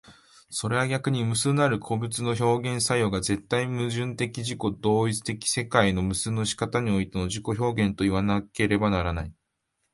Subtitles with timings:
[0.49, 9.33] それは逆に無数なる個物の表現作用が絶対矛盾的自己同一的世界の無数の仕方においての自己表現といわなければならない。